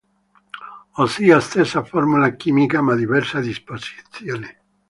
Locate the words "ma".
2.81-2.95